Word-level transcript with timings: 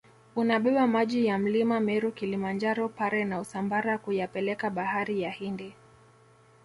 unabeba 0.35 0.87
maji 0.87 1.25
ya 1.25 1.37
mlima 1.39 1.79
meru 1.79 2.11
Kilimanjaro 2.11 2.89
pare 2.89 3.25
na 3.25 3.39
usambara 3.39 3.97
kuyapeleka 3.97 4.69
bahari 4.69 5.21
ya 5.21 5.31
hindi 5.31 5.73